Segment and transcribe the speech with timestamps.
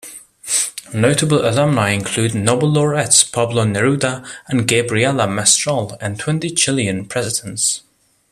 [0.95, 7.83] Notable alumni include Nobel laureates Pablo Neruda and Gabriela Mistral, and twenty Chilean presidents.